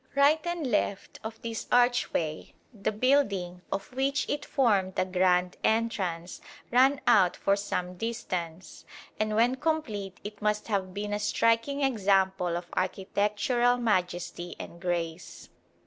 Right 0.15 0.43
and 0.47 0.65
left 0.65 1.19
of 1.23 1.39
this 1.43 1.67
archway 1.71 2.55
the 2.73 2.91
building 2.91 3.61
of 3.71 3.93
which 3.93 4.27
it 4.27 4.43
formed 4.45 4.97
a 4.97 5.05
grand 5.05 5.57
entrance 5.63 6.41
ran 6.71 7.01
out 7.05 7.35
for 7.37 7.55
some 7.55 7.97
distance, 7.97 8.83
and 9.19 9.35
when 9.35 9.53
complete 9.57 10.19
it 10.23 10.41
must 10.41 10.69
have 10.69 10.91
been 10.91 11.13
a 11.13 11.19
striking 11.19 11.83
example 11.83 12.57
of 12.57 12.65
architectural 12.75 13.77
majesty 13.77 14.55
and 14.57 14.81
grace. 14.81 15.49